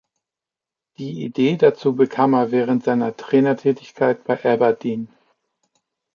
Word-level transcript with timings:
Die 0.97 1.23
Idee 1.23 1.57
dazu 1.57 1.95
bekam 1.95 2.33
er 2.33 2.49
während 2.49 2.83
seiner 2.83 3.15
Trainertätigkeit 3.15 4.23
bei 4.23 4.43
Aberdeen. 4.51 5.09